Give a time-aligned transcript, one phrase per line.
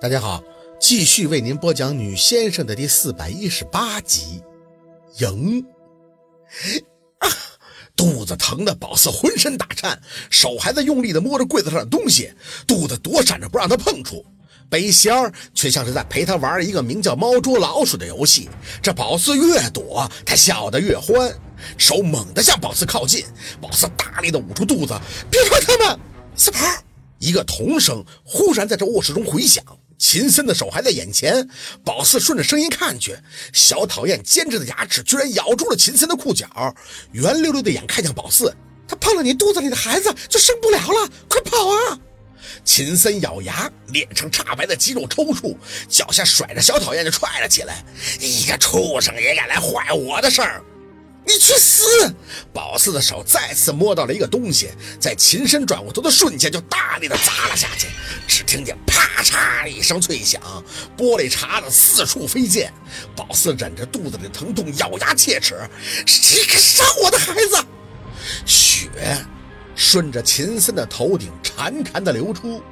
[0.00, 0.42] 大家好，
[0.80, 4.42] 继续为您播讲《女先生》的第四百一十八集。
[5.18, 5.64] 赢
[7.18, 7.28] 啊！
[7.94, 12.32] 肚子疼的宝四浑身打颤，手还在用力的摸着柜子上的东西，
[12.66, 14.26] 肚子躲闪着不让他碰触。
[14.68, 18.50] 背仙儿却像是在陪他玩一个名叫“猫捉老鼠”的游戏。
[18.82, 21.32] 这宝四越躲，他笑得越欢，
[21.78, 23.24] 手猛地向宝四靠近。
[23.60, 24.92] 宝四大力的捂住肚子，
[25.30, 25.98] 别碰他们！
[26.34, 26.58] 四宝，
[27.20, 29.64] 一个童声忽然在这卧室中回响。
[29.98, 31.48] 秦森的手还在眼前，
[31.84, 33.16] 宝四顺着声音看去，
[33.52, 36.74] 小讨厌尖着的牙齿居然咬住了秦森的裤脚，
[37.12, 38.54] 圆溜溜的眼看向宝四，
[38.86, 41.98] 他碰了你肚子里的孩子就生不了了，快跑啊！
[42.64, 45.56] 秦森咬牙，脸上煞白的肌肉抽搐，
[45.88, 47.84] 脚下甩着小讨厌就踹了起来。
[48.20, 50.62] 一个畜生也敢来坏我的事儿，
[51.26, 52.14] 你去死！
[52.52, 54.70] 宝四的手再次摸到了一个东西，
[55.00, 57.88] 在秦深转过头的瞬间就大力的砸了下去，
[58.26, 60.40] 只听见啪嚓一声脆响，
[60.96, 62.72] 玻璃碴子四处飞溅。
[63.16, 65.56] 宝四忍着肚子里的疼痛，咬牙切齿
[66.06, 67.64] ：“谁敢伤我的孩子？”
[68.46, 68.88] 血。
[69.76, 72.62] 顺着秦森的头顶潺潺的流出，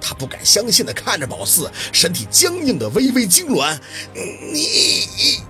[0.00, 3.76] 他不敢相信的看着宝四，身体僵硬的微微痉挛。
[4.14, 5.40] 你，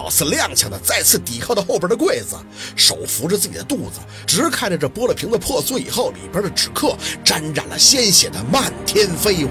[0.00, 2.34] 宝四踉跄的再次抵靠到后边的柜子，
[2.74, 9.50] 手扶着自己的肚子，直看着这玻璃瓶子破碎以后里边的纸刻沾染了鲜血的漫天飞舞。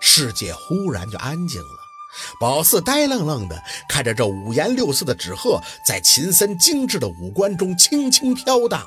[0.00, 1.68] 世界忽然就安静了。
[2.40, 8.82] 宝四呆愣愣的看着这五颜六色的纸鹤在秦森精致的五官中轻轻飘荡，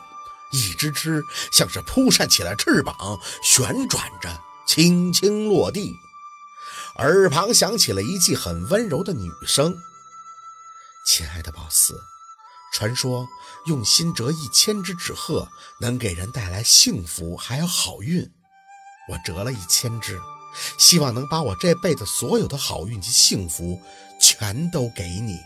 [0.53, 2.95] 一只只像是扑扇起了翅膀，
[3.43, 4.27] 旋转着
[4.65, 5.93] 轻轻落地。
[6.97, 9.75] 耳旁响起了一记很温柔的女声
[11.05, 11.93] ：“亲爱的宝四，
[12.73, 13.27] 传说
[13.67, 15.47] 用心折一千只纸鹤
[15.79, 18.31] 能给人带来幸福还有好运，
[19.09, 20.19] 我折了一千只。”
[20.79, 23.79] 希望能把我这辈子所有的好运及幸福
[24.19, 25.37] 全都给你，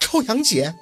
[0.00, 0.74] 朝阳姐，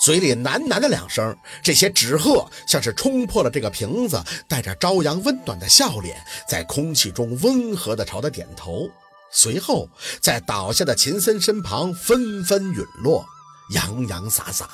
[0.00, 8.88] 嘴里喃喃的两声，这些纸鹤像是冲破了这个瓶子，带着朝阳温暖的笑脸，在空气中温和的朝他点头，
[9.32, 9.88] 随后
[10.20, 13.24] 在倒下的秦森身旁纷纷陨落，
[13.72, 14.68] 洋洋洒洒，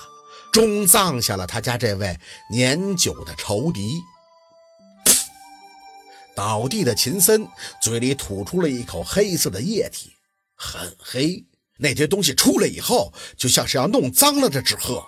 [0.53, 2.19] 终葬下了他家这位
[2.51, 4.01] 年久的仇敌。
[6.35, 7.47] 倒地的秦森
[7.83, 10.11] 嘴里吐出了一口黑色的液体，
[10.55, 11.45] 很黑。
[11.79, 15.03] 那堆东西出来以后，就像是要弄脏了这纸鹤，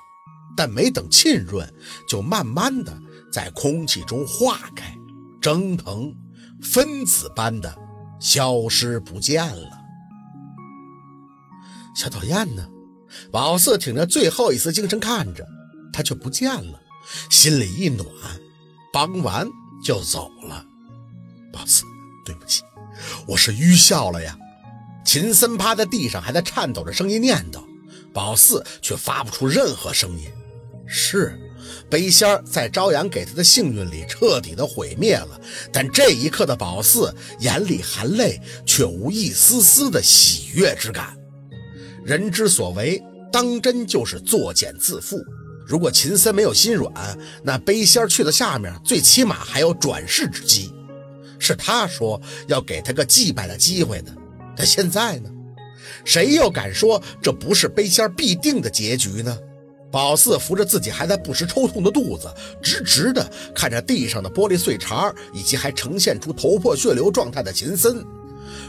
[0.57, 1.67] 但没等浸润，
[2.07, 2.95] 就慢慢的
[3.33, 4.95] 在空气中化开、
[5.41, 6.15] 蒸腾，
[6.63, 7.75] 分子般的
[8.21, 9.79] 消失不见了。
[11.95, 12.67] 小讨厌呢？
[13.33, 15.47] 宝四挺着最后一丝精神看着
[15.93, 16.81] 他，却不见了，
[17.31, 18.07] 心里一暖，
[18.93, 19.49] 帮完
[19.83, 20.65] 就走了。
[21.53, 21.83] 宝四，
[22.25, 22.63] 对不起，
[23.27, 24.37] 我是愚孝了呀。
[25.05, 27.65] 秦森趴在地上，还在颤抖着声音念叨，
[28.13, 30.31] 宝四却发不出任何声音。
[30.87, 31.37] 是，
[31.91, 35.41] 背仙儿在朝阳给他的幸运里彻底的毁灭了，
[35.73, 41.17] 但这一刻的宝四眼里含泪，却无一丝丝的喜悦之感。
[42.05, 43.03] 人之所为，
[43.33, 45.23] 当真就是作茧自缚。
[45.67, 50.73] 如果秦森没有心软，那背仙儿去了下面，最起码还有转世之机。
[51.39, 54.13] 是他说要给他个祭拜的机会的，
[54.57, 55.31] 但现在呢？
[56.05, 59.39] 谁又敢说这不是背仙必定的结局呢？
[59.91, 62.29] 宝四扶着自己还在不时抽痛的肚子，
[62.63, 68.05] 直直的看着地上的玻璃碎茬，以及还呈现出头破血流状态的秦森，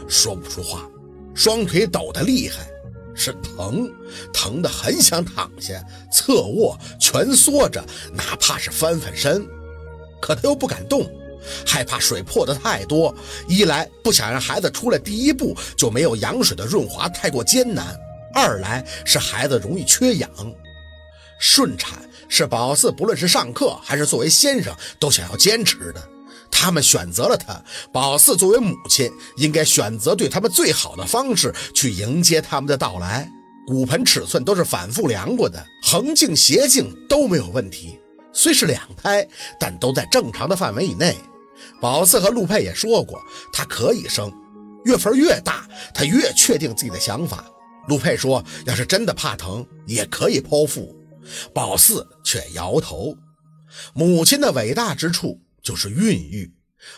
[0.08, 0.88] 说不出话，
[1.34, 2.66] 双腿抖得厉害，
[3.14, 3.92] 是疼，
[4.32, 9.46] 疼得很想躺下、侧卧、蜷缩着，哪怕是翻翻身，
[10.22, 11.08] 可他又不敢动。
[11.66, 13.14] 害怕水破的太多，
[13.48, 17.98] 一来不想让孩子出来第一步就没有羊水的润滑太过艰难，
[18.34, 20.30] 二来是孩子容易缺氧。
[21.40, 26.08] 顺产是宝四不论是上课还是作为先生都想要坚持的，
[26.50, 33.28] 他们选择了他，宝四作为母亲应该选择对他们最好的方式去迎接他们的到来。
[33.66, 37.98] 骨盆尺寸都是反复量过的，横径斜径都没有问题，
[38.32, 39.26] 虽是两胎，
[39.58, 41.16] 但都在正常的范围以内。
[41.80, 43.18] 宝四和陆佩也说过，
[43.52, 44.30] 他可以生，
[44.84, 47.44] 月份越大，他越确定自己的想法。
[47.88, 50.94] 陆佩说，要是真的怕疼，也可以剖腹。
[51.54, 53.16] 宝四却摇头。
[53.94, 56.52] 母亲的伟大之处就是孕育。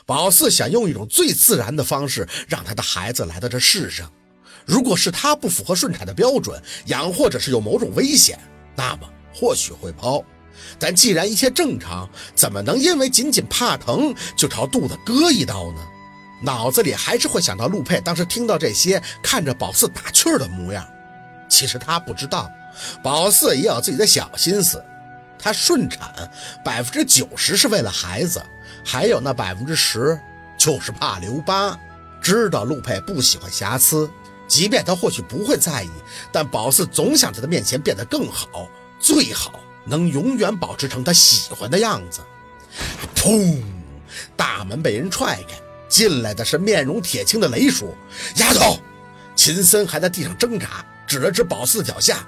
[0.07, 4.11] 宝四想用一种最自然的方式，让他的孩子来到这世上。
[4.65, 8.39] 如果是他不符合顺产的标准，养或者是有某种危险，
[8.77, 10.25] 那么或许会剖。
[10.79, 15.81] 但既然一切正常，怎么能因为仅仅怕疼就朝肚子割一刀呢？
[16.45, 20.87] 脑子里还是会想到陆佩当时听到这些，看着宝四打趣儿的模样。
[21.53, 22.51] 其实他不知道，
[23.03, 24.83] 宝四也有自己的小心思。
[25.39, 26.11] 他顺产
[26.65, 28.43] 百分之九十是为了孩子，
[28.83, 30.19] 还有那百分之十
[30.57, 31.79] 就是怕留疤。
[32.23, 34.09] 知道陆佩不喜欢瑕疵，
[34.49, 35.91] 即便他或许不会在意，
[36.33, 38.67] 但宝四总想在他面前变得更好，
[38.99, 42.21] 最好能永远保持成他喜欢的样子。
[43.15, 43.63] 砰！
[44.37, 45.55] 大门被人踹开。
[45.89, 47.95] 进来的是面容铁青的雷叔，
[48.37, 48.79] 丫头，
[49.37, 52.27] 秦森还在地上挣扎，指了指宝四脚下，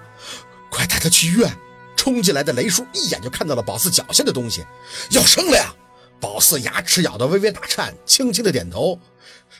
[0.70, 1.50] 快带他去医院。
[1.96, 4.62] 冲进来的雷叔一眼就看到了宝四脚下的东西，
[5.10, 5.72] 要生了呀！
[6.20, 8.98] 宝四牙齿咬得微微打颤，轻轻的点头，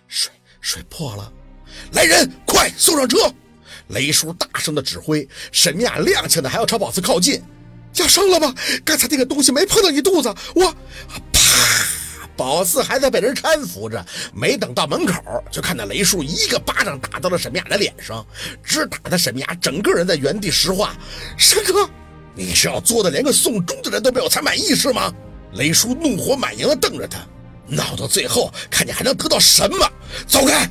[0.09, 0.31] 水
[0.61, 1.33] 水破了，
[1.93, 3.17] 来人，快送上车！
[3.89, 7.43] 雷叔大声的指挥，沈米娅踉跄的还要朝宝四靠近，
[7.95, 8.55] 要生了吗？
[8.85, 10.75] 刚才那个东西没碰到你肚子，我
[11.33, 12.04] 啪！
[12.37, 15.15] 宝四还在被人搀扶着，没等到门口，
[15.51, 18.27] 就看到雷叔一个巴掌打到了沈明雅的脸上，
[18.63, 20.95] 直打的沈明雅整个人在原地石化。
[21.37, 21.89] 沈哥，
[22.35, 25.13] 你是要作的连个送终的人都没有才满意是吗？
[25.55, 27.19] 雷叔怒火满盈的瞪着他，
[27.69, 29.89] 闹到最后，看你还能得到什么？
[30.27, 30.69] 走开！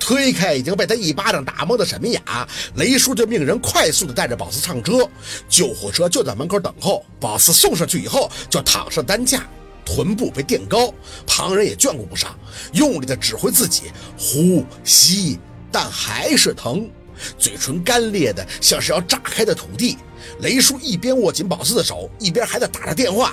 [0.00, 5.08] 推开已经被他一巴掌打懵的沈明雅，雷叔就命人快速的带着宝四上车，
[5.48, 7.04] 救护车就在门口等候。
[7.20, 9.46] 宝四送上去以后，就躺上担架。
[9.88, 10.92] 臀部被垫高，
[11.26, 12.38] 旁人也眷顾不上，
[12.74, 13.84] 用力的指挥自己
[14.18, 15.38] 呼吸，
[15.72, 16.86] 但还是疼，
[17.38, 19.96] 嘴唇干裂的像是要炸开的土地。
[20.40, 23.32] 雷叔一边握紧宝四的手，一边还在打着电话。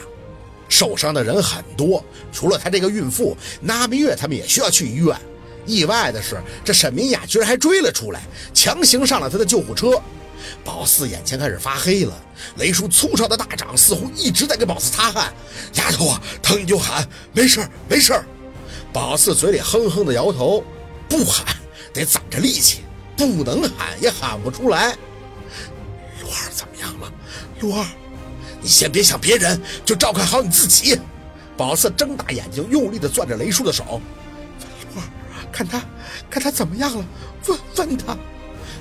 [0.70, 5.14] 受伤的人很多，除了他这个孕妇，那明月他们也需要去医院。
[5.66, 8.22] 意外的是，这沈明雅居然还追了出来，
[8.54, 10.02] 强行上了他的救护车。
[10.64, 12.14] 宝四眼前开始发黑了，
[12.58, 15.34] 雷叔粗糙的大掌似乎一直在给宝四擦汗。
[15.74, 18.14] 丫头啊，疼你就喊，没事没事
[18.94, 20.64] 宝四嘴里哼哼的摇头，
[21.10, 21.46] 不喊
[21.94, 22.80] 得攒着力气，
[23.18, 24.96] 不能喊也喊不出来。
[26.22, 27.12] 陆二怎么样了？
[27.60, 27.86] 陆二，
[28.62, 31.00] 你先别想别人，就照看好你自己。
[31.58, 34.02] 宝四睁大眼睛，用力的攥着雷叔的手。
[34.94, 35.82] 陆二，看他，
[36.30, 37.06] 看他怎么样了？
[37.48, 38.18] 问问他。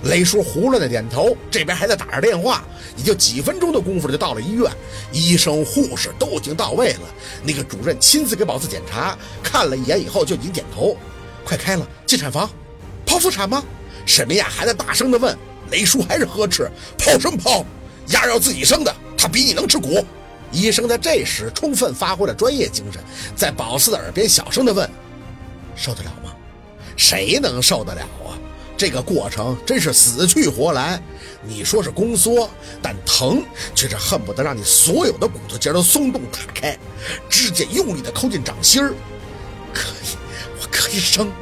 [0.04, 2.62] 雷叔胡乱的点头，这边还在打着电话，
[2.96, 4.70] 也就几分钟的功夫就到了医院，
[5.12, 7.00] 医生护士都已经到位了。
[7.42, 10.96] 那个主任亲自给宝四检查，看了一眼以后就已经点头，
[11.44, 12.48] 快开了，进产房，
[13.06, 13.64] 剖腹产吗？
[14.04, 15.36] 沈明雅还在大声的问，
[15.70, 17.64] 雷叔还是呵斥，剖什么剖？
[18.08, 20.04] 丫要自己生的，他比你能吃苦。
[20.52, 23.02] 医生在这时充分发挥了专业精神，
[23.34, 24.88] 在宝四的耳边小声的问，
[25.74, 26.30] 受得了吗？
[26.96, 28.02] 谁能受得了？
[28.84, 31.00] 这个过程真是死去活来，
[31.42, 32.50] 你说是宫缩，
[32.82, 33.42] 但疼
[33.74, 36.78] 却是恨不得让你所有的骨头节都松动打开，
[37.30, 38.92] 指甲用力的抠进掌心儿。
[39.72, 40.18] 可以，
[40.60, 41.32] 我可以生。